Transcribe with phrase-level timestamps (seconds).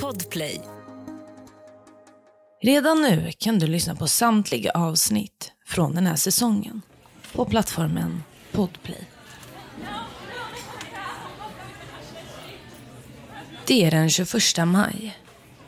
[0.00, 0.60] Podplay.
[2.62, 6.82] Redan nu kan du lyssna på samtliga avsnitt från den här säsongen
[7.32, 8.22] på plattformen
[8.52, 9.04] Podplay.
[13.66, 14.32] Det är den 21
[14.66, 15.18] maj,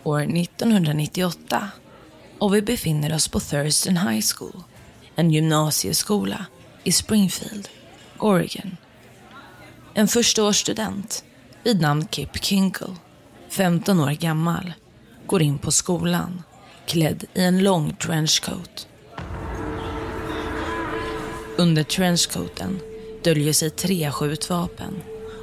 [0.03, 1.71] år 1998
[2.39, 4.63] och vi befinner oss på Thurston High School,
[5.17, 6.47] en gymnasieskola
[6.85, 7.69] i Springfield,
[8.19, 8.77] Oregon.
[9.95, 11.25] En förstaårsstudent
[11.65, 12.97] vid namn Kip Kinkle,
[13.55, 14.73] 15 år gammal,
[15.27, 16.43] går in på skolan
[16.87, 18.89] klädd i en lång trenchcoat.
[21.59, 22.81] Under trenchcoaten
[23.25, 24.95] döljer sig tre skjutvapen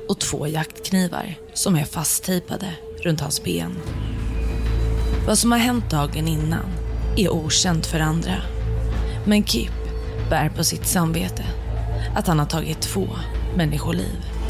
[0.09, 3.77] och två jaktknivar som är fasttejpade runt hans ben.
[5.27, 6.65] Vad som har hänt dagen innan
[7.17, 8.35] är okänt för andra.
[9.25, 9.73] Men Kip
[10.29, 11.43] bär på sitt samvete
[12.15, 13.07] att han har tagit två
[13.55, 14.40] människoliv.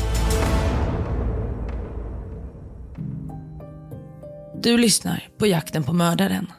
[4.64, 6.52] Du lyssnar på Jakten på mördaren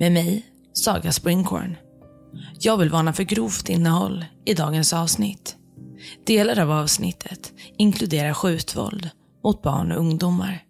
[0.00, 1.76] med mig, Saga Springhorn.
[2.58, 5.56] Jag vill varna för grovt innehåll i dagens avsnitt.
[6.26, 9.10] Delar av avsnittet inkluderar skjutvåld
[9.44, 10.64] mot barn och ungdomar.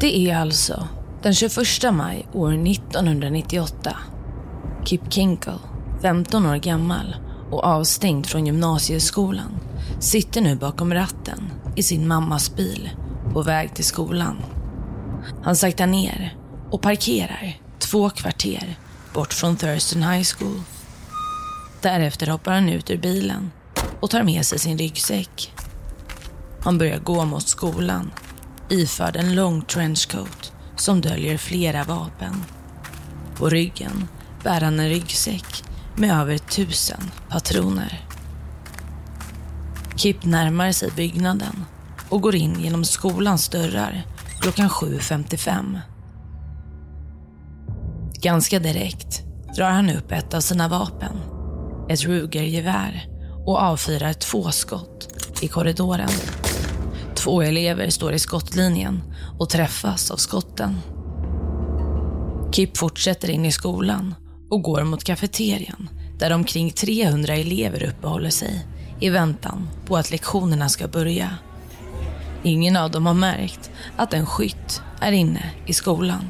[0.00, 0.88] Det är alltså
[1.22, 1.56] den 21
[1.92, 3.96] maj år 1998.
[4.84, 5.58] Kip Kinkle,
[6.04, 7.16] 15 år gammal
[7.50, 9.60] och avstängd från gymnasieskolan,
[10.00, 12.90] sitter nu bakom ratten i sin mammas bil
[13.32, 14.36] på väg till skolan.
[15.42, 16.36] Han saktar ner
[16.70, 18.78] och parkerar två kvarter
[19.14, 20.62] bort från Thurston High School.
[21.80, 23.50] Därefter hoppar han ut ur bilen
[24.00, 25.52] och tar med sig sin ryggsäck.
[26.60, 28.10] Han börjar gå mot skolan
[28.68, 32.44] iförd en lång trenchcoat som döljer flera vapen.
[33.36, 34.08] På ryggen
[34.42, 35.63] bär han en ryggsäck
[35.96, 38.00] med över tusen patroner.
[39.96, 41.64] Kip närmar sig byggnaden
[42.08, 44.06] och går in genom skolans dörrar
[44.40, 45.80] klockan 7.55.
[48.22, 49.22] Ganska direkt
[49.56, 51.16] drar han upp ett av sina vapen,
[51.88, 53.08] ett Ruger-gevär
[53.46, 55.08] och avfyrar två skott
[55.40, 56.10] i korridoren.
[57.14, 59.02] Två elever står i skottlinjen
[59.38, 60.78] och träffas av skotten.
[62.52, 64.14] Kip fortsätter in i skolan
[64.48, 65.88] och går mot kafeterian
[66.18, 68.66] där omkring 300 elever uppehåller sig
[69.00, 71.30] i väntan på att lektionerna ska börja.
[72.42, 76.28] Ingen av dem har märkt att en skytt är inne i skolan.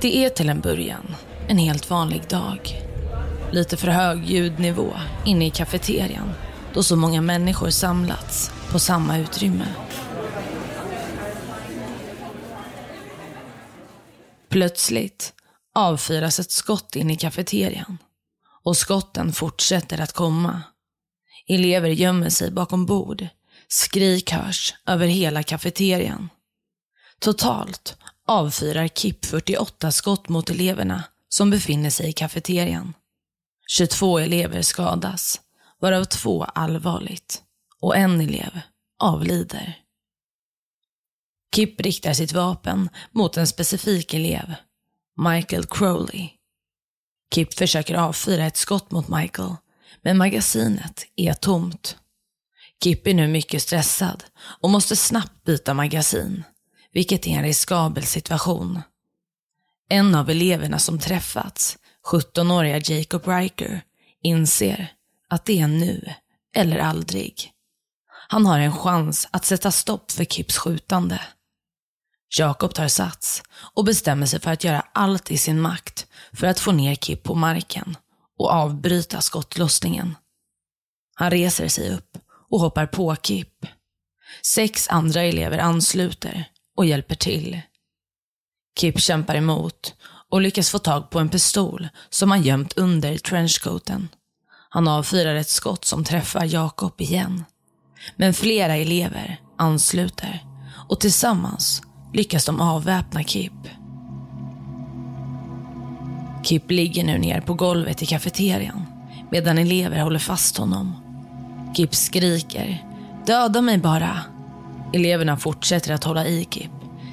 [0.00, 1.14] Det är till en början
[1.48, 2.82] en helt vanlig dag.
[3.50, 4.92] Lite för hög ljudnivå
[5.24, 6.32] inne i kafeterian
[6.74, 9.66] då så många människor samlats på samma utrymme.
[14.52, 15.32] Plötsligt
[15.74, 17.98] avfyras ett skott in i kafeterian
[18.64, 20.62] och skotten fortsätter att komma.
[21.48, 23.26] Elever gömmer sig bakom bord.
[23.68, 26.28] Skrik hörs över hela kafeterian.
[27.18, 27.96] Totalt
[28.26, 32.94] avfyrar KIP 48 skott mot eleverna som befinner sig i kafeterian.
[33.66, 35.40] 22 elever skadas,
[35.80, 37.42] varav två allvarligt.
[37.80, 38.60] Och en elev
[38.98, 39.81] avlider.
[41.54, 44.54] Kip riktar sitt vapen mot en specifik elev,
[45.16, 46.28] Michael Crowley.
[47.34, 49.56] Kip försöker avfyra ett skott mot Michael,
[50.02, 51.96] men magasinet är tomt.
[52.84, 54.24] Kip är nu mycket stressad
[54.60, 56.44] och måste snabbt byta magasin,
[56.92, 58.82] vilket är en riskabel situation.
[59.88, 61.78] En av eleverna som träffats
[62.12, 63.82] 17-åriga Jacob Riker
[64.22, 64.92] inser
[65.28, 66.12] att det är nu
[66.54, 67.50] eller aldrig.
[68.28, 71.20] Han har en chans att sätta stopp för Kips skjutande.
[72.38, 73.42] Jakob tar sats
[73.74, 77.22] och bestämmer sig för att göra allt i sin makt för att få ner Kip
[77.22, 77.96] på marken
[78.38, 80.14] och avbryta skottlossningen.
[81.14, 82.18] Han reser sig upp
[82.50, 83.66] och hoppar på Kip.
[84.42, 87.60] Sex andra elever ansluter och hjälper till.
[88.80, 89.94] Kip kämpar emot
[90.30, 94.08] och lyckas få tag på en pistol som han gömt under trenchcoaten.
[94.68, 97.44] Han avfyrar ett skott som träffar Jakob igen.
[98.16, 100.46] Men flera elever ansluter
[100.88, 101.82] och tillsammans
[102.12, 103.52] lyckas de avväpna Kip.
[106.44, 108.86] Kip ligger nu ner på golvet i kafeterian
[109.30, 110.92] medan elever håller fast honom.
[111.76, 112.84] Kip skriker
[113.26, 114.18] “Döda mig bara!”
[114.92, 116.70] Eleverna fortsätter att hålla i Kip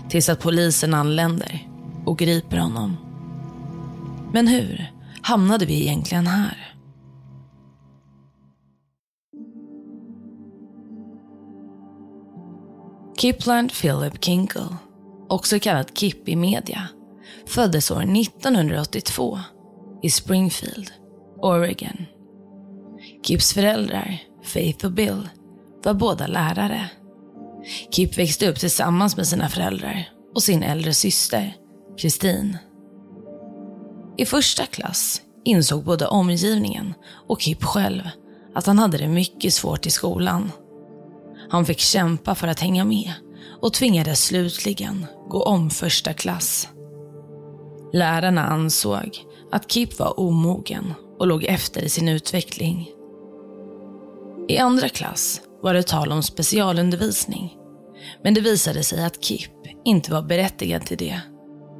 [0.09, 1.67] tills att polisen anländer
[2.05, 2.97] och griper honom.
[4.33, 4.91] Men hur
[5.21, 6.75] hamnade vi egentligen här?
[13.17, 14.77] Kipland Philip Kinkle,
[15.29, 16.87] också kallad Kipp i media,
[17.45, 19.39] föddes år 1982
[20.01, 20.91] i Springfield,
[21.41, 22.05] Oregon.
[23.23, 25.29] Kipps föräldrar, Faith och Bill,
[25.83, 26.89] var båda lärare.
[27.91, 31.55] Kipp växte upp tillsammans med sina föräldrar och sin äldre syster,
[31.97, 32.57] Kristin.
[34.17, 36.93] I första klass insåg både omgivningen
[37.27, 38.01] och Kipp själv
[38.55, 40.51] att han hade det mycket svårt i skolan.
[41.49, 43.13] Han fick kämpa för att hänga med
[43.61, 46.69] och tvingades slutligen gå om första klass.
[47.93, 49.19] Lärarna ansåg
[49.51, 52.89] att Kip var omogen och låg efter i sin utveckling.
[54.47, 57.57] I andra klass var det tal om specialundervisning.
[58.23, 59.51] Men det visade sig att Kip
[59.85, 61.21] inte var berättigad till det.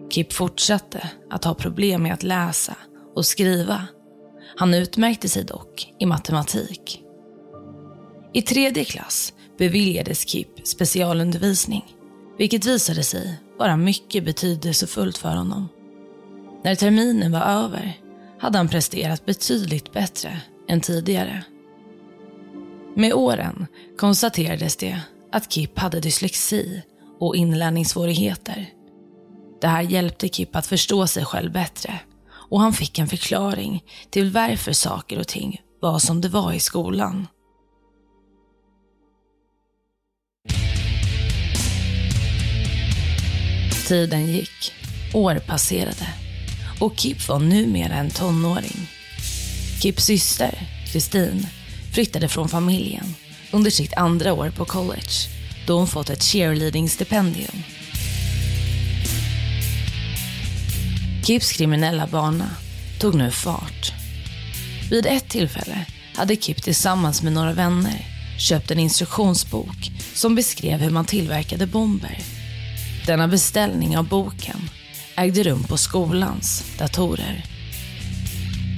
[0.10, 2.76] Kip fortsatte att ha problem med att läsa
[3.16, 3.88] och skriva.
[4.56, 7.04] Han utmärkte sig dock i matematik.
[8.34, 11.96] I tredje klass beviljades Kip specialundervisning,
[12.38, 15.70] vilket visade sig vara mycket betydelsefullt för honom.
[16.64, 17.98] När terminen var över
[18.40, 21.44] hade han presterat betydligt bättre än tidigare.
[22.96, 23.68] Med åren
[23.98, 25.02] konstaterades det
[25.32, 26.82] att Kip hade dyslexi
[27.20, 28.70] och inlärningssvårigheter.
[29.62, 32.00] Det här hjälpte Kip att förstå sig själv bättre
[32.32, 36.60] och han fick en förklaring till varför saker och ting var som det var i
[36.60, 37.28] skolan.
[43.90, 44.74] Tiden gick,
[45.14, 46.08] år passerade
[46.80, 48.88] och Kip var numera en tonåring.
[49.82, 50.60] Kips syster,
[50.92, 51.48] Kristin,
[51.94, 53.16] flyttade från familjen
[53.52, 55.30] under sitt andra år på college
[55.68, 57.64] då hon fått ett cheerleading-stipendium.
[61.24, 62.50] Kips kriminella bana
[63.00, 63.92] tog nu fart.
[64.90, 68.06] Vid ett tillfälle hade Kip tillsammans med några vänner
[68.38, 72.39] köpt en instruktionsbok som beskrev hur man tillverkade bomber.
[73.06, 74.70] Denna beställning av boken
[75.16, 77.46] ägde rum på skolans datorer.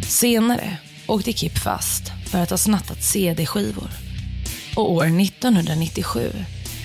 [0.07, 0.77] Senare
[1.07, 3.89] åkte Kip fast för att ha snattat CD-skivor.
[4.75, 6.31] Och år 1997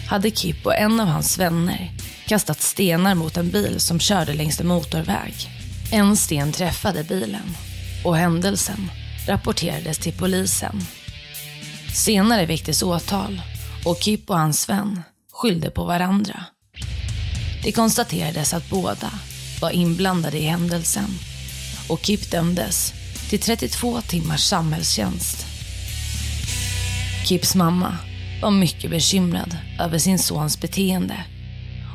[0.09, 1.91] hade Kip och en av hans vänner
[2.27, 5.35] kastat stenar mot en bil som körde längs en motorväg.
[5.93, 7.57] En sten träffade bilen
[8.05, 8.91] och händelsen
[9.29, 10.81] rapporterades till polisen.
[11.95, 13.43] Senare väcktes åtal
[13.85, 15.03] och Kip och hans vän
[15.33, 16.45] skyllde på varandra.
[17.67, 19.11] Det konstaterades att båda
[19.61, 21.11] var inblandade i händelsen
[21.89, 22.93] och Kip dömdes
[23.31, 25.47] till 32 timmars samhällstjänst.
[27.25, 27.99] Kips mamma
[28.43, 31.25] var mycket bekymrad över sin sons beteende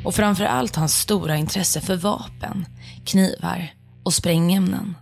[0.04, 2.66] och framför allt hans stora intresse för vapen,
[3.04, 3.74] knivar
[4.04, 4.96] och sprängämnen.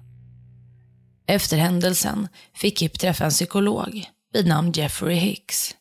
[1.26, 5.74] Efter händelsen fick Kip träffa en psykolog vid namn Jeffrey Hicks.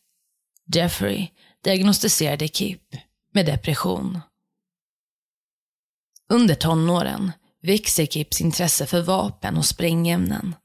[0.74, 1.28] Jeffrey
[1.64, 2.84] diagnostiserade Kip
[3.34, 4.20] med depression.
[6.30, 7.32] Under tonåren
[7.62, 10.56] växer Kips intresse för vapen och sprängämnen.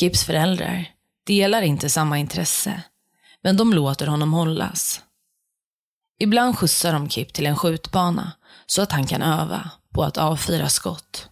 [0.00, 0.90] Kips föräldrar
[1.26, 2.82] delar inte samma intresse,
[3.42, 5.00] men de låter honom hållas.
[6.20, 8.32] Ibland skjutsar de Kip till en skjutbana
[8.66, 11.28] så att han kan öva på att avfyra skott.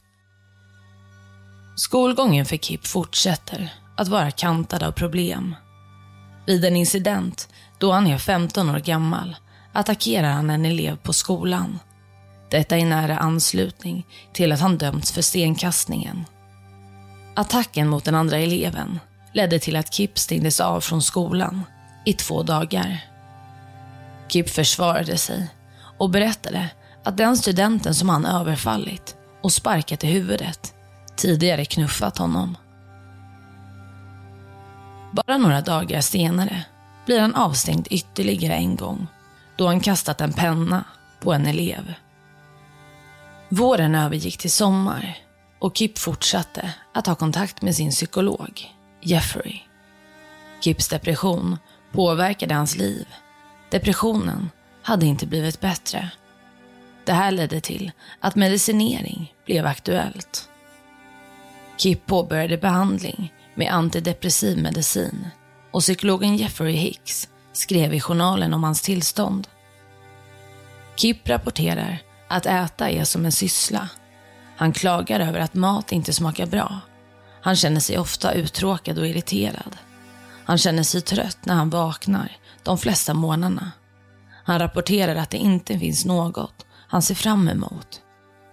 [1.76, 5.55] Skolgången för Kip fortsätter att vara kantad av problem.
[6.47, 7.49] Vid en incident
[7.79, 9.37] då han är 15 år gammal
[9.73, 11.79] attackerar han en elev på skolan.
[12.50, 16.25] Detta i nära anslutning till att han dömts för stenkastningen.
[17.35, 19.00] Attacken mot den andra eleven
[19.32, 21.62] ledde till att Kip stängdes av från skolan
[22.04, 23.04] i två dagar.
[24.28, 25.50] Kip försvarade sig
[25.99, 26.68] och berättade
[27.04, 30.75] att den studenten som han överfallit och sparkat i huvudet
[31.16, 32.56] tidigare knuffat honom.
[35.12, 36.64] Bara några dagar senare
[37.06, 39.06] blir han avstängd ytterligare en gång
[39.56, 40.85] då han kastat en penna
[41.21, 41.94] på en elev.
[43.49, 45.19] Våren övergick till sommar
[45.59, 49.61] och Kip fortsatte att ha kontakt med sin psykolog, Jeffrey.
[50.61, 51.59] Kips depression
[51.93, 53.07] påverkade hans liv.
[53.71, 54.50] Depressionen
[54.83, 56.11] hade inte blivit bättre.
[57.05, 60.49] Det här ledde till att medicinering blev aktuellt.
[61.76, 65.29] Kip påbörjade behandling med antidepressiv medicin
[65.71, 69.49] och psykologen Jeffrey Hicks skrev i journalen om hans tillstånd.
[70.97, 73.88] Kip rapporterar att äta är som en syssla.
[74.56, 76.80] Han klagar över att mat inte smakar bra.
[77.42, 79.76] Han känner sig ofta uttråkad och irriterad.
[80.45, 83.73] Han känner sig trött när han vaknar de flesta morgnarna.
[84.45, 88.00] Han rapporterar att det inte finns något han ser fram emot.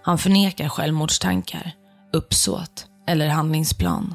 [0.02, 1.72] Han förnekar självmordstankar,
[2.12, 4.14] uppsåt eller handlingsplan.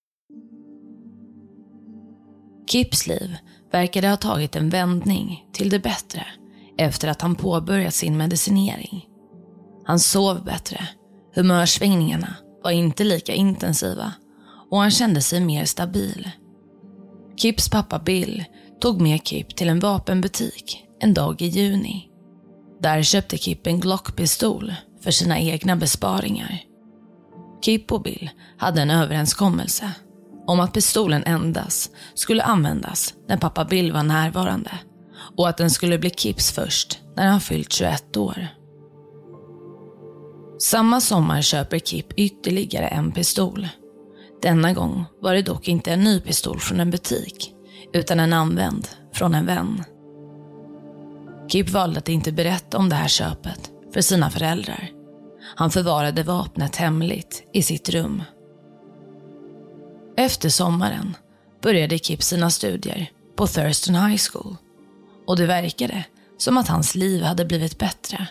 [2.67, 3.37] Kips liv
[3.71, 6.25] verkade ha tagit en vändning till det bättre
[6.77, 9.05] efter att han påbörjat sin medicinering.
[9.85, 10.87] Han sov bättre,
[11.35, 14.13] humörsvängningarna var inte lika intensiva
[14.69, 16.31] och han kände sig mer stabil.
[17.37, 18.43] Kips pappa Bill
[18.81, 22.07] tog med Kip till en vapenbutik en dag i juni.
[22.81, 26.63] Där köpte Kip en Glock-pistol för sina egna besparingar.
[27.61, 29.91] Kip och Bill hade en överenskommelse
[30.51, 34.71] om att pistolen endast skulle användas när pappa Bill var närvarande
[35.37, 38.47] och att den skulle bli Kips först när han fyllt 21 år.
[40.59, 43.67] Samma sommar köper Kip ytterligare en pistol.
[44.41, 47.53] Denna gång var det dock inte en ny pistol från en butik,
[47.93, 49.83] utan en använd från en vän.
[51.51, 54.89] Kip valde att inte berätta om det här köpet för sina föräldrar.
[55.55, 58.23] Han förvarade vapnet hemligt i sitt rum.
[60.17, 61.15] Efter sommaren
[61.61, 64.55] började Kip sina studier på Thurston High School
[65.27, 66.05] och det verkade
[66.37, 68.27] som att hans liv hade blivit bättre.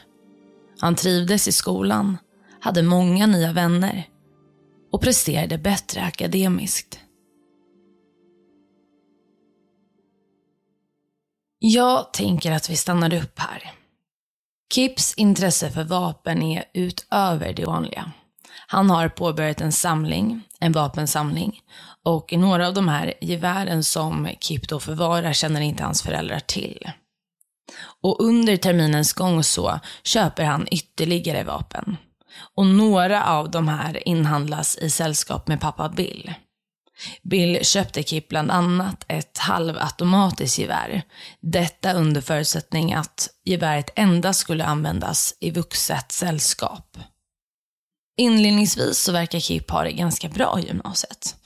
[0.81, 2.19] Han trivdes i skolan,
[2.61, 4.09] hade många nya vänner
[4.93, 7.01] och presterade bättre akademiskt.
[11.59, 13.73] Jag tänker att vi stannar upp här.
[14.75, 18.13] Kips intresse för vapen är utöver det vanliga.
[18.73, 21.61] Han har påbörjat en samling, en vapensamling,
[22.05, 26.91] och några av de här gevären som Kip då förvarar känner inte hans föräldrar till.
[28.03, 31.97] Och under terminens gång så köper han ytterligare vapen.
[32.55, 36.35] Och några av de här inhandlas i sällskap med pappa Bill.
[37.23, 41.03] Bill köpte Kip bland annat ett halvautomatiskt gevär.
[41.41, 46.97] Detta under förutsättning att geväret endast skulle användas i vuxet sällskap.
[48.21, 51.37] Inledningsvis så verkar Kip ha det ganska bra i gymnasiet.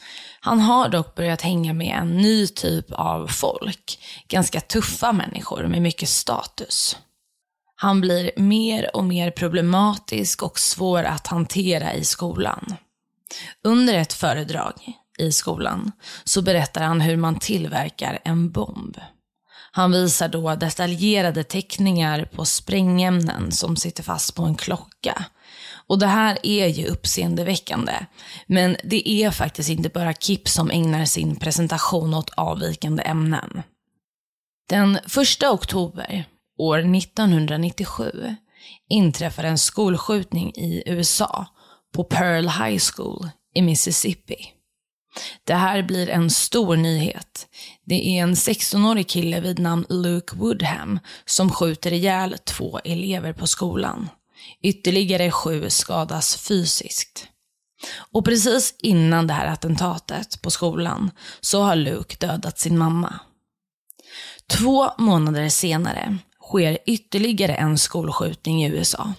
[0.41, 3.99] Han har dock börjat hänga med en ny typ av folk.
[4.29, 6.97] Ganska tuffa människor med mycket status.
[7.77, 12.75] Han blir mer och mer problematisk och svår att hantera i skolan.
[13.65, 14.75] Under ett föredrag
[15.19, 15.93] i skolan
[16.25, 18.99] så berättar han hur man tillverkar en bomb.
[19.73, 25.25] Han visar då detaljerade teckningar på sprängämnen som sitter fast på en klocka.
[25.87, 27.93] Och det här är ju uppseendeväckande.
[28.47, 33.63] Men det är faktiskt inte bara Kip som ägnar sin presentation åt avvikande ämnen.
[34.69, 36.25] Den 1 oktober
[36.59, 38.37] år 1997
[38.89, 41.47] inträffar en skolskjutning i USA
[41.95, 44.37] på Pearl High School i Mississippi.
[45.45, 47.47] Det här blir en stor nyhet.
[47.85, 53.47] Det är en 16-årig kille vid namn Luke Woodham som skjuter ihjäl två elever på
[53.47, 54.09] skolan.
[54.63, 57.29] Ytterligare sju skadas fysiskt.
[58.13, 61.11] Och precis innan det här attentatet på skolan
[61.41, 63.21] så har Luke dödat sin mamma.
[64.47, 69.13] Två månader senare sker ytterligare en skolskjutning i USA.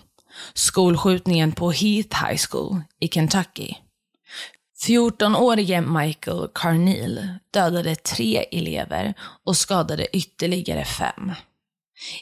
[0.53, 3.75] Skolskjutningen på Heath High School i Kentucky.
[4.88, 9.13] 14-årige Michael Carneal dödade tre elever
[9.46, 11.32] och skadade ytterligare fem.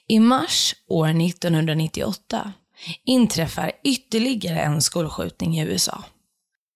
[0.07, 2.53] I mars år 1998
[3.05, 6.03] inträffar ytterligare en skolskjutning i USA.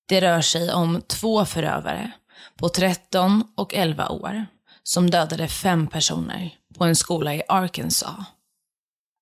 [0.07, 2.11] Det rör sig om två förövare
[2.57, 4.45] på 13 och 11 år
[4.83, 8.25] som dödade fem personer på en skola i Arkansas.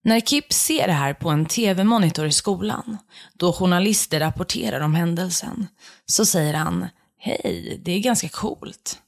[0.04, 2.98] När Kip ser det här på en tv-monitor i skolan,
[3.34, 5.68] då journalister rapporterar om händelsen,
[6.06, 6.88] så säger han
[7.20, 9.00] Hej, det är ganska coolt.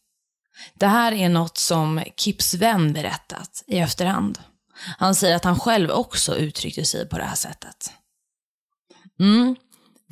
[0.74, 4.40] Det här är något som Kips vän berättat i efterhand.
[4.98, 7.92] Han säger att han själv också uttryckte sig på det här sättet.
[9.20, 9.56] Mm,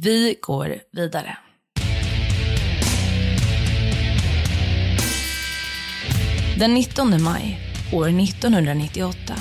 [0.03, 1.37] vi går vidare.
[6.59, 7.59] Den 19 maj
[7.93, 9.35] år 1998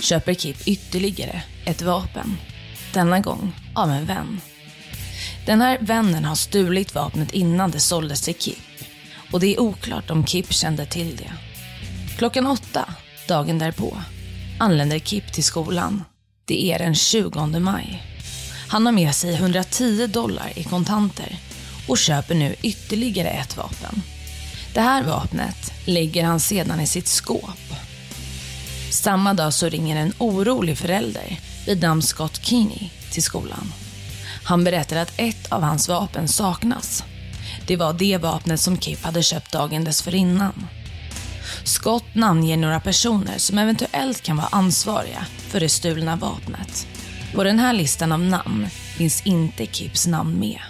[0.00, 2.36] köper Kip ytterligare ett vapen.
[2.94, 4.40] Denna gång av en vän.
[5.46, 8.58] Den här vännen har stulit vapnet innan det såldes till Kip.
[9.32, 11.32] Och det är oklart om Kip kände till det.
[12.18, 12.94] Klockan åtta,
[13.28, 13.96] dagen därpå,
[14.64, 16.04] anländer Kip till skolan.
[16.44, 18.02] Det är den 20 maj.
[18.68, 21.38] Han har med sig 110 dollar i kontanter
[21.88, 24.02] och köper nu ytterligare ett vapen.
[24.74, 27.74] Det här vapnet lägger han sedan i sitt skåp.
[28.90, 33.72] Samma dag så ringer en orolig förälder vid namn Scott Keeney till skolan.
[34.44, 37.04] Han berättar att ett av hans vapen saknas.
[37.66, 40.66] Det var det vapnet som Kip hade köpt dagen dessförinnan.
[41.64, 46.86] Scott namnger några personer som eventuellt kan vara ansvariga för det stulna vapnet.
[47.34, 50.60] På den här listan av namn finns inte Kips namn med.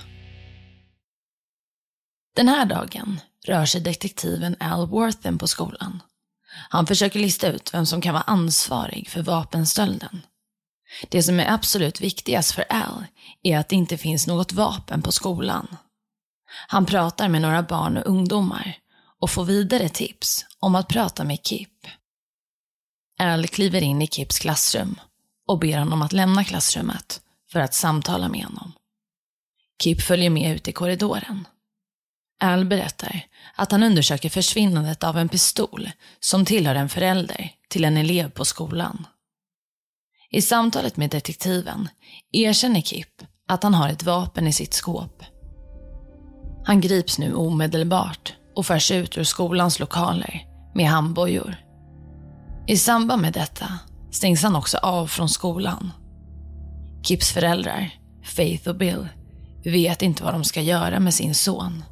[2.37, 6.03] Den här dagen rör sig detektiven Al Worthen på skolan.
[6.69, 10.23] Han försöker lista ut vem som kan vara ansvarig för vapenstölden.
[11.09, 13.05] Det som är absolut viktigast för Al
[13.43, 15.77] är att det inte finns något vapen på skolan.
[16.69, 18.77] Han pratar med några barn och ungdomar
[19.21, 21.87] och får vidare tips om att prata med Kip.
[23.19, 25.01] Al kliver in i Kips klassrum
[25.47, 27.21] och ber honom att lämna klassrummet
[27.53, 28.73] för att samtala med honom.
[29.83, 31.49] Kip följer med ut i korridoren.
[32.41, 35.91] Al berättar att han undersöker försvinnandet av en pistol
[36.21, 39.07] som tillhör en förälder till en elev på skolan.
[40.31, 41.89] I samtalet med detektiven
[42.33, 45.23] erkänner Kip att han har ett vapen i sitt skåp.
[46.67, 51.57] Han grips nu omedelbart och förs ut ur skolans lokaler med handbojor.
[52.67, 53.79] I samband med detta
[54.11, 55.93] stängs han också av från skolan.
[57.03, 57.91] Kips föräldrar,
[58.23, 59.09] Faith och Bill,
[59.65, 61.85] vet inte vad de ska göra med sin son.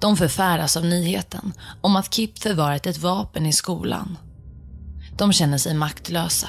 [0.00, 4.18] De förfäras av nyheten om att Kip förvarat ett vapen i skolan.
[5.18, 6.48] De känner sig maktlösa.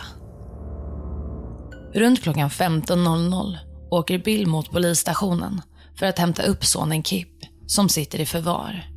[1.94, 3.58] Runt klockan 15.00
[3.92, 5.62] åker Bill mot polisstationen
[5.96, 7.30] för att hämta upp sonen Kip
[7.68, 8.93] som sitter i förvar.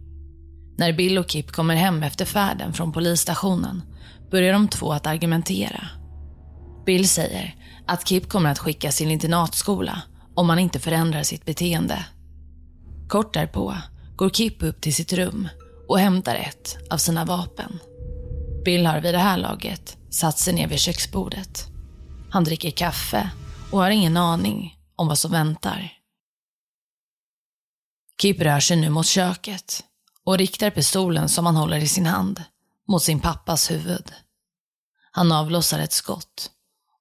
[0.77, 3.83] När Bill och Kip kommer hem efter färden från polisstationen
[4.31, 5.89] börjar de två att argumentera.
[6.87, 7.55] Bill säger
[7.87, 10.03] att Kip kommer att skickas till internatskola
[10.35, 12.05] om han inte förändrar sitt beteende.
[13.09, 13.77] Kort därpå
[14.17, 15.49] går Kip upp till sitt rum
[15.89, 17.79] och hämtar ett av sina vapen.
[18.65, 21.67] Bill har vid det här laget satt sig ner vid köksbordet.
[22.31, 23.31] Han dricker kaffe
[23.73, 25.93] och har ingen aning om vad som väntar.
[28.23, 29.86] Kip rör sig nu mot köket
[30.27, 32.45] och riktar pistolen som han håller i sin hand
[32.89, 34.13] mot sin pappas huvud.
[35.11, 36.51] Han avlossar ett skott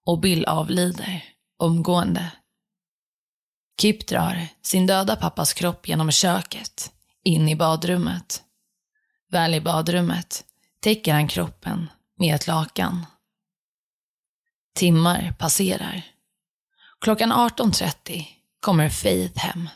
[0.06, 1.24] och Bill avlider
[1.58, 2.32] omgående.
[3.82, 6.92] Kip drar sin döda pappas kropp genom köket
[7.24, 8.44] in i badrummet.
[9.32, 10.46] Väl i badrummet
[10.80, 13.06] täcker han kroppen med ett lakan.
[14.76, 16.02] Timmar passerar.
[17.02, 18.26] Klockan 18.30
[18.60, 19.70] kommer Faith hem,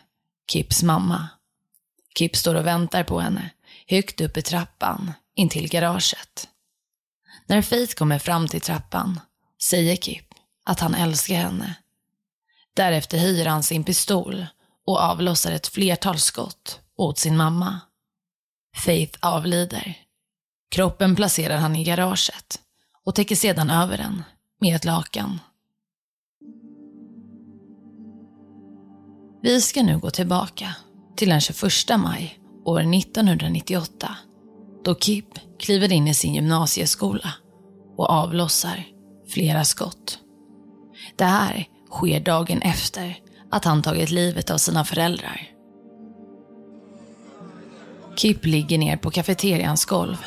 [0.51, 1.29] Kips mamma.
[2.15, 3.49] Kip står och väntar på henne,
[3.87, 6.49] högt upp i trappan, intill garaget.
[7.47, 9.19] När Faith kommer fram till trappan
[9.61, 10.25] säger Kip
[10.65, 11.75] att han älskar henne.
[12.73, 14.45] Därefter höjer han sin pistol
[14.85, 17.79] och avlossar ett flertal skott åt sin mamma.
[18.75, 19.97] Faith avlider.
[20.71, 22.59] Kroppen placerar han i garaget
[23.05, 24.23] och täcker sedan över den
[24.61, 25.39] med ett lakan.
[29.41, 30.75] Vi ska nu gå tillbaka
[31.19, 31.63] till den 21
[31.97, 34.15] maj år 1998
[34.83, 35.25] då Kip
[35.59, 37.33] kliver in i sin gymnasieskola
[37.97, 38.85] och avlossar
[39.29, 40.19] flera skott.
[41.15, 43.17] Det här sker dagen efter
[43.51, 45.51] att han tagit livet av sina föräldrar.
[48.15, 50.17] Kip ligger ner på kafeterians golv.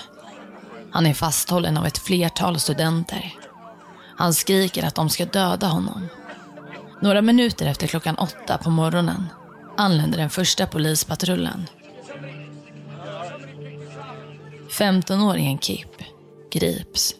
[0.90, 3.34] Han är fasthållen av ett flertal studenter.
[4.16, 6.06] Han skriker att de ska döda honom.
[7.02, 9.28] Några minuter efter klockan åtta på morgonen
[9.76, 11.66] anländer den första polispatrullen.
[14.70, 16.02] 15-åringen Kip
[16.50, 17.14] grips.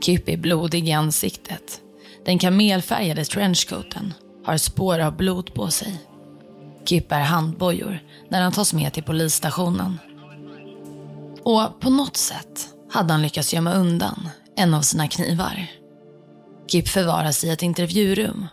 [0.00, 1.80] Kip är blodig i ansiktet.
[2.24, 6.00] Den kamelfärgade trenchcoaten har spår av blod på sig.
[6.84, 9.98] Kip bär handbojor när han tas med till polisstationen.
[11.42, 15.66] Och på något sätt hade han lyckats gömma undan en av sina knivar.
[16.68, 18.46] Kip förvaras i ett intervjurum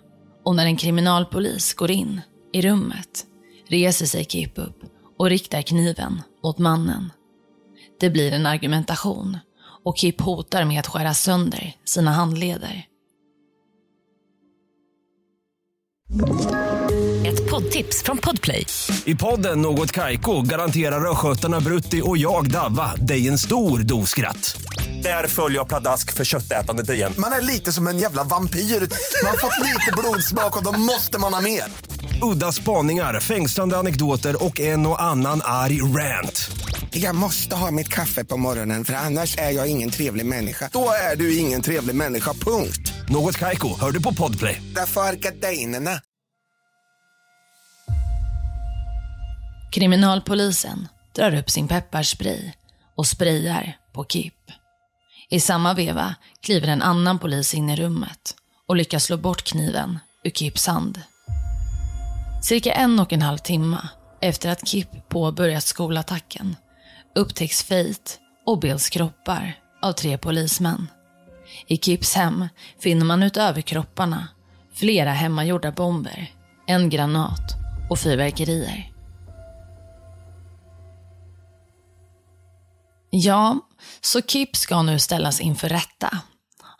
[0.44, 2.22] och när en kriminalpolis går in
[2.54, 3.26] i rummet
[3.68, 4.84] reser sig Kip upp
[5.18, 7.12] och riktar kniven mot mannen.
[8.00, 9.38] Det blir en argumentation
[9.86, 12.86] och Kip hotar med att skära sönder sina handleder.
[17.26, 18.66] Ett poddtips från Podplay.
[19.06, 24.62] I podden Något Kaiko garanterar östgötarna Brutti och jag, Davva, dig en stor dos skratt.
[25.04, 27.14] Där följer jag pladask för köttätandet igen.
[27.18, 28.60] Man är lite som en jävla vampyr.
[28.60, 31.64] Man har fått lite blodsmak och då måste man ha mer.
[32.22, 36.52] Udda spaningar, fängslande anekdoter och en och annan arg rant.
[36.92, 40.70] Jag måste ha mitt kaffe på morgonen för annars är jag ingen trevlig människa.
[40.74, 42.94] Då är du ingen trevlig människa, punkt.
[43.10, 44.62] Något Kaiko, hör du på Podplay.
[44.76, 46.02] Därför är gardinerna.
[49.72, 52.52] Kriminalpolisen drar upp sin pepparspray
[52.96, 54.34] och sprayar på Kip.
[55.30, 58.36] I samma veva kliver en annan polis in i rummet
[58.68, 61.02] och lyckas slå bort kniven ur Kips hand.
[62.42, 63.78] Cirka en och en halv timme
[64.22, 66.56] efter att Kip påbörjat skolattacken
[67.16, 68.12] upptäcks Fate
[68.46, 70.88] och Bills kroppar av tre polismän.
[71.68, 72.48] I Kips hem
[72.80, 74.28] finner man utöver kropparna
[74.74, 76.32] flera hemmagjorda bomber,
[76.68, 77.56] en granat
[77.90, 78.92] och fyrverkerier.
[83.10, 83.60] Ja,
[84.02, 86.18] så Kip ska nu ställas inför rätta.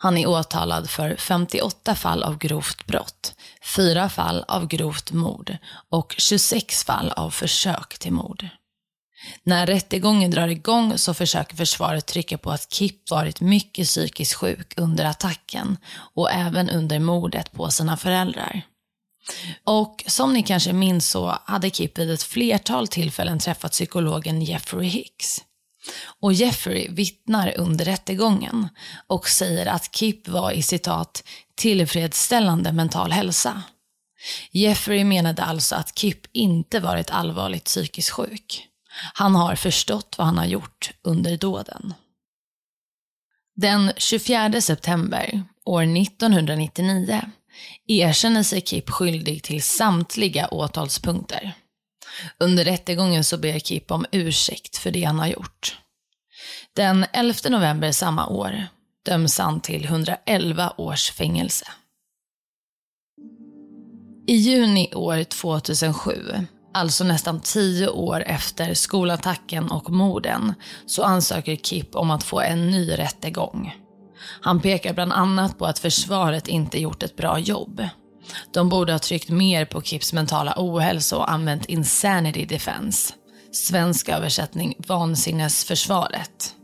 [0.02, 3.34] Han är åtalad för 58 fall av grovt brott,
[3.76, 5.56] 4 fall av grovt mord
[5.90, 8.48] och 26 fall av försök till mord.
[9.42, 14.74] När rättegången drar igång så försöker försvaret trycka på att Kip varit mycket psykiskt sjuk
[14.76, 15.76] under attacken
[16.14, 18.62] och även under mordet på sina föräldrar.
[19.64, 24.88] Och som ni kanske minns så hade Kip vid ett flertal tillfällen träffat psykologen Jeffrey
[24.88, 25.44] Hicks.
[26.20, 28.68] Och Jeffrey vittnar under rättegången
[29.06, 33.62] och säger att Kip var i citat tillfredsställande mental hälsa.
[34.50, 38.66] Jeffrey menade alltså att Kip inte varit allvarligt psykiskt sjuk.
[39.14, 41.94] Han har förstått vad han har gjort under dåden.
[43.56, 47.20] Den 24 september år 1999
[47.86, 51.54] erkänner sig Kip skyldig till samtliga åtalspunkter.
[52.38, 55.78] Under rättegången så ber Kip om ursäkt för det han har gjort.
[56.76, 58.66] Den 11 november samma år
[59.04, 61.66] döms han till 111 års fängelse.
[64.26, 70.54] I juni år 2007, alltså nästan tio år efter skolattacken och morden,
[70.86, 73.74] så ansöker Kip om att få en ny rättegång.
[74.40, 77.88] Han pekar bland annat på att försvaret inte gjort ett bra jobb.
[78.52, 83.14] De borde ha tryckt mer på Kips mentala ohälsa och använt insanity defense.
[83.52, 86.54] Svensk översättning vansinnesförsvaret.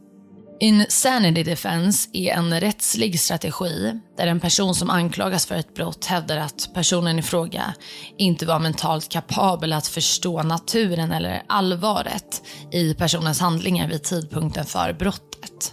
[0.60, 6.36] Insanity defense är en rättslig strategi där en person som anklagas för ett brott hävdar
[6.36, 7.74] att personen i fråga
[8.18, 14.92] inte var mentalt kapabel att förstå naturen eller allvaret i personens handlingar vid tidpunkten för
[14.92, 15.72] brottet.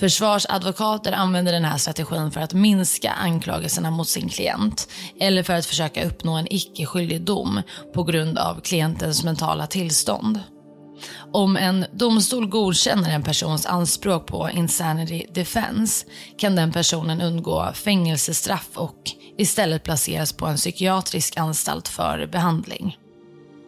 [0.00, 4.88] Försvarsadvokater använder den här strategin för att minska anklagelserna mot sin klient
[5.20, 7.62] eller för att försöka uppnå en icke skyldig dom
[7.94, 10.40] på grund av klientens mentala tillstånd.
[11.32, 16.06] Om en domstol godkänner en persons anspråk på insanity defense
[16.38, 22.96] kan den personen undgå fängelsestraff och istället placeras på en psykiatrisk anstalt för behandling.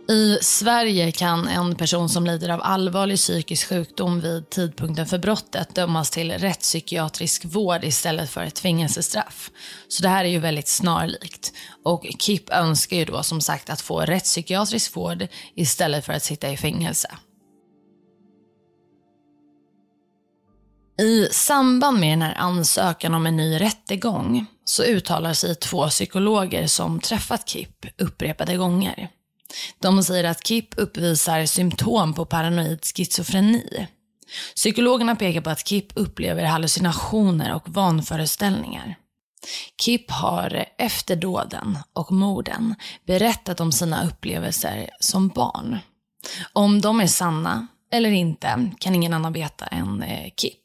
[0.08, 5.74] I Sverige kan en person som lider av allvarlig psykisk sjukdom vid tidpunkten för brottet
[5.74, 9.50] dömas till rättspsykiatrisk vård istället för ett fängelsestraff.
[9.88, 11.52] Så det här är ju väldigt snarlikt.
[11.84, 16.50] Och KIP önskar ju då som sagt att få rättspsykiatrisk vård istället för att sitta
[16.50, 17.08] i fängelse.
[20.98, 26.66] I samband med den här ansökan om en ny rättegång så uttalar sig två psykologer
[26.66, 29.10] som träffat KIP upprepade gånger.
[29.78, 33.88] De säger att Kip uppvisar symptom på paranoid schizofreni.
[34.56, 38.96] Psykologerna pekar på att Kip upplever hallucinationer och vanföreställningar.
[39.80, 42.74] Kip har efter dåden och morden
[43.06, 45.78] berättat om sina upplevelser som barn.
[46.52, 50.62] Om de är sanna eller inte kan ingen annan veta än eh, Kip.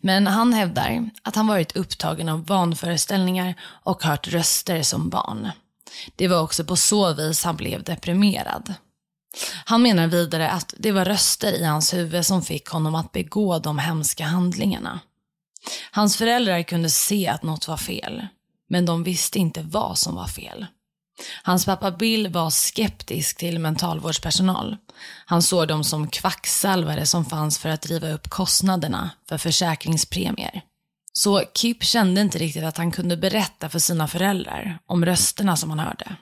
[0.00, 5.50] Men han hävdar att han varit upptagen av vanföreställningar och hört röster som barn.
[6.16, 8.74] Det var också på så vis han blev deprimerad.
[9.64, 13.58] Han menar vidare att det var röster i hans huvud som fick honom att begå
[13.58, 15.00] de hemska handlingarna.
[15.90, 18.26] Hans föräldrar kunde se att något var fel,
[18.68, 20.66] men de visste inte vad som var fel.
[21.42, 24.76] Hans pappa Bill var skeptisk till mentalvårdspersonal.
[25.26, 30.62] Han såg dem som kvacksalvare som fanns för att driva upp kostnaderna för försäkringspremier.
[31.18, 35.70] Så Kip kände inte riktigt att han kunde berätta för sina föräldrar om rösterna som
[35.70, 36.16] han hörde.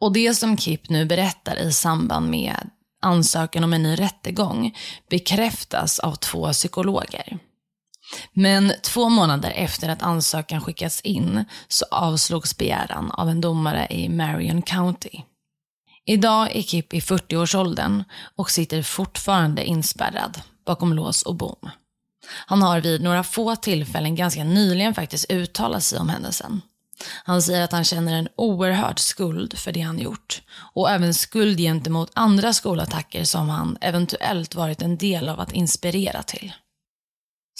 [0.00, 2.70] Och det som Kip nu berättar i samband med
[3.02, 4.76] ansökan om en ny rättegång
[5.10, 7.38] bekräftas av två psykologer.
[8.32, 14.08] Men två månader efter att ansökan skickats in så avslogs begäran av en domare i
[14.08, 15.20] Marion County.
[16.04, 18.04] Idag är Kip i 40-årsåldern
[18.36, 21.70] och sitter fortfarande inspärrad bakom lås och bom.
[22.32, 26.62] Han har vid några få tillfällen ganska nyligen faktiskt uttalat sig om händelsen.
[27.24, 30.42] Han säger att han känner en oerhörd skuld för det han gjort
[30.74, 36.22] och även skuld gentemot andra skolattacker som han eventuellt varit en del av att inspirera
[36.22, 36.52] till.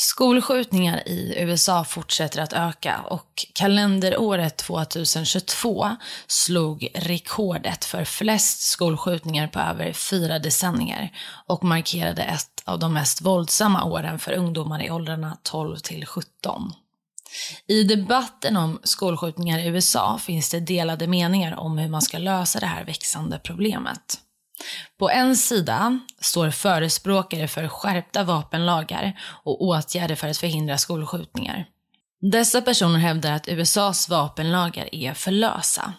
[0.02, 9.58] Skolskjutningar i USA fortsätter att öka och kalenderåret 2022 slog rekordet för flest skolskjutningar på
[9.58, 11.12] över fyra decennier
[11.46, 16.72] och markerade ett av de mest våldsamma åren för ungdomar i åldrarna 12 till 17.
[17.66, 22.60] I debatten om skolskjutningar i USA finns det delade meningar om hur man ska lösa
[22.60, 24.18] det här växande problemet.
[24.98, 31.66] På en sida står förespråkare för skärpta vapenlagar och åtgärder för att förhindra skolskjutningar.
[32.20, 35.92] Dessa personer hävdar att USAs vapenlagar är för lösa,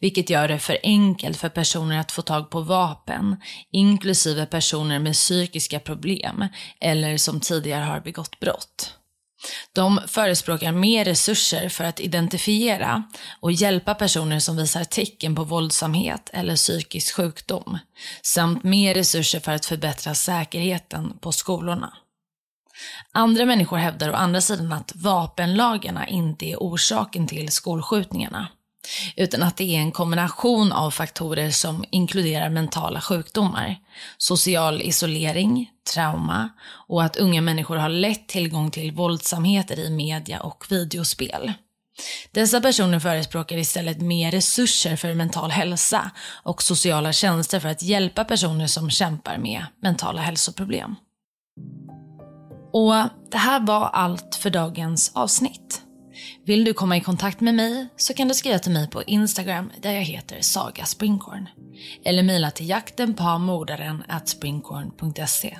[0.00, 3.36] vilket gör det för enkelt för personer att få tag på vapen,
[3.72, 6.48] inklusive personer med psykiska problem
[6.80, 8.94] eller som tidigare har begått brott.
[9.72, 13.02] De förespråkar mer resurser för att identifiera
[13.40, 17.78] och hjälpa personer som visar tecken på våldsamhet eller psykisk sjukdom,
[18.22, 21.96] samt mer resurser för att förbättra säkerheten på skolorna.
[23.12, 28.48] Andra människor hävdar å andra sidan att vapenlagarna inte är orsaken till skolskjutningarna
[29.16, 33.76] utan att det är en kombination av faktorer som inkluderar mentala sjukdomar,
[34.18, 36.48] social isolering, trauma
[36.88, 41.52] och att unga människor har lätt tillgång till våldsamheter i media och videospel.
[42.30, 46.10] Dessa personer förespråkar istället mer resurser för mental hälsa
[46.42, 50.94] och sociala tjänster för att hjälpa personer som kämpar med mentala hälsoproblem.
[52.72, 52.94] Och
[53.30, 55.83] det här var allt för dagens avsnitt.
[56.44, 59.70] Vill du komma i kontakt med mig så kan du skriva till mig på Instagram
[59.82, 61.48] där jag heter Saga Springkorn.
[62.04, 65.58] Eller mejla till jaktenpamordaren@springkorn.se.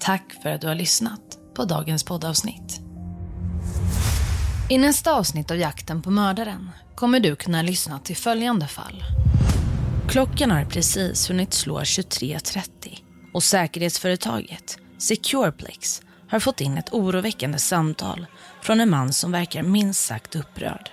[0.00, 2.80] Tack för att du har lyssnat på dagens poddavsnitt.
[4.70, 9.04] I nästa avsnitt av Jakten på mördaren kommer du kunna lyssna till följande fall.
[10.08, 12.98] Klockan har precis hunnit slå 23.30
[13.32, 18.26] och säkerhetsföretaget Secureplex har fått in ett oroväckande samtal
[18.62, 20.90] från en man som verkar minst sagt upprörd.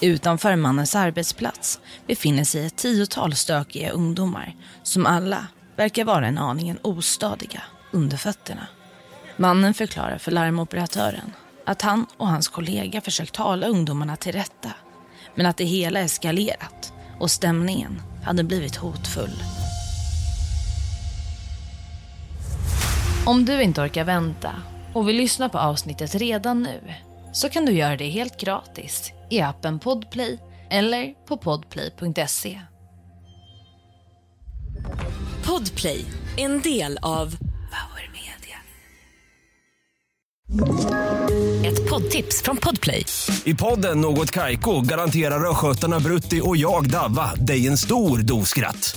[0.00, 6.78] Utanför mannens arbetsplats befinner sig ett tiotal stökiga ungdomar som alla verkar vara en aningen
[6.82, 8.66] ostadiga under fötterna.
[9.36, 11.32] Mannen förklarar för larmoperatören
[11.66, 14.70] att han och hans kollega försökt tala ungdomarna till rätta
[15.34, 19.42] men att det hela eskalerat och stämningen hade blivit hotfull.
[23.26, 24.52] Om du inte orkar vänta
[24.94, 26.80] och vill lyssna på avsnittet redan nu
[27.32, 30.38] så kan du göra det helt gratis i appen Podplay
[30.70, 32.60] eller på podplay.se.
[35.46, 36.04] Podplay,
[36.36, 37.36] en del av
[37.70, 38.56] Power Media.
[41.66, 43.04] ett poddtips från Podplay.
[43.44, 48.96] I podden Något Kaiko garanterar östgötarna Brutti och jag, Davva, dig en stor dos skratt.